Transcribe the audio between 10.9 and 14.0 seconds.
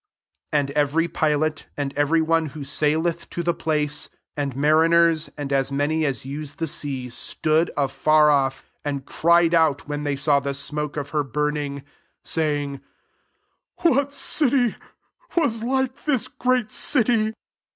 of her burning, saying, *